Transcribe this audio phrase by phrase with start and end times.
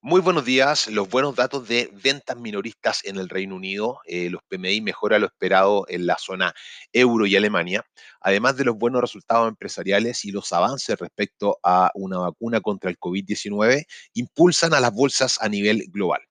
[0.00, 0.86] Muy buenos días.
[0.88, 5.26] Los buenos datos de ventas minoristas en el Reino Unido, eh, los PMI mejora lo
[5.26, 6.54] esperado en la zona
[6.92, 7.84] euro y Alemania,
[8.20, 12.98] además de los buenos resultados empresariales y los avances respecto a una vacuna contra el
[12.98, 16.27] COVID-19, impulsan a las bolsas a nivel global.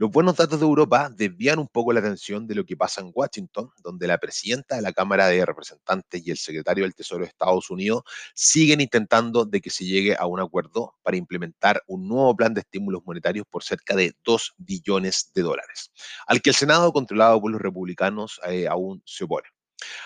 [0.00, 3.10] Los buenos datos de Europa desvían un poco la atención de lo que pasa en
[3.14, 7.28] Washington, donde la presidenta de la Cámara de Representantes y el secretario del Tesoro de
[7.28, 12.34] Estados Unidos siguen intentando de que se llegue a un acuerdo para implementar un nuevo
[12.34, 15.92] plan de estímulos monetarios por cerca de 2 billones de dólares,
[16.26, 19.48] al que el Senado, controlado por los republicanos, eh, aún se opone.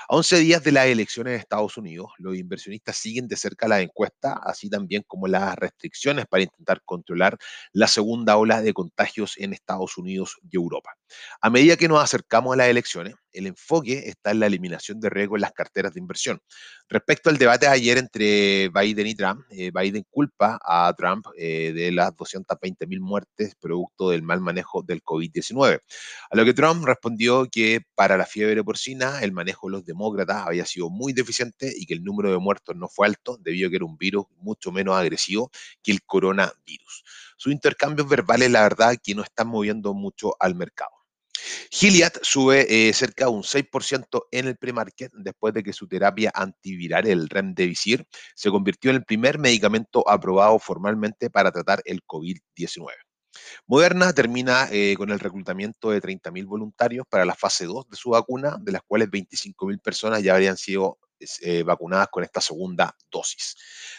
[0.06, 3.80] A 11 días de las elecciones de Estados Unidos, los inversionistas siguen de cerca la
[3.80, 7.38] encuesta, así también como las restricciones para intentar controlar
[7.72, 10.90] la segunda ola de contagios en Estados Unidos y Europa.
[11.40, 15.10] A medida que nos acercamos a las elecciones, el enfoque está en la eliminación de
[15.10, 16.40] riesgo en las carteras de inversión.
[16.88, 21.72] Respecto al debate de ayer entre Biden y Trump, eh, Biden culpa a Trump eh,
[21.74, 25.80] de las 220 mil muertes producto del mal manejo del COVID-19.
[26.30, 30.46] A lo que Trump respondió que para la fiebre porcina el manejo de los demócratas
[30.46, 33.70] había sido muy deficiente y que el número de muertos no fue alto debido a
[33.70, 35.50] que era un virus mucho menos agresivo
[35.82, 37.04] que el coronavirus.
[37.36, 41.03] Sus intercambios verbales, la verdad, que no están moviendo mucho al mercado.
[41.76, 46.30] Gilead sube eh, cerca de un 6% en el pre-market después de que su terapia
[46.32, 52.92] antiviral, el Remdesivir, se convirtió en el primer medicamento aprobado formalmente para tratar el COVID-19.
[53.66, 58.10] Moderna termina eh, con el reclutamiento de 30.000 voluntarios para la fase 2 de su
[58.10, 60.98] vacuna, de las cuales 25.000 personas ya habrían sido
[61.40, 63.56] eh, vacunadas con esta segunda dosis.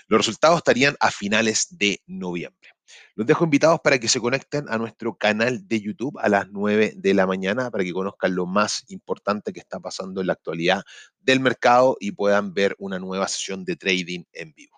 [0.07, 2.69] Los resultados estarían a finales de noviembre.
[3.15, 6.93] Los dejo invitados para que se conecten a nuestro canal de YouTube a las 9
[6.95, 10.83] de la mañana para que conozcan lo más importante que está pasando en la actualidad
[11.19, 14.74] del mercado y puedan ver una nueva sesión de trading en vivo.